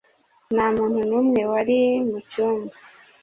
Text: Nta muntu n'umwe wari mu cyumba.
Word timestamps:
Nta 0.53 0.65
muntu 0.75 0.99
n'umwe 1.09 1.41
wari 1.51 1.79
mu 2.09 2.19
cyumba. 2.29 2.75